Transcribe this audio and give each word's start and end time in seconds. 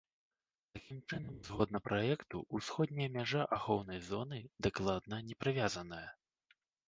Такім 0.77 1.01
чынам, 1.09 1.35
згодна 1.49 1.81
праекту 1.87 2.41
ўсходняя 2.61 3.09
мяжа 3.19 3.43
ахоўнай 3.59 4.01
зоны 4.09 4.39
дакладна 4.69 5.15
не 5.31 5.35
прывязаная. 5.45 6.03